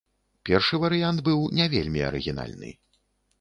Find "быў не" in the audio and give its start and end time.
1.27-1.67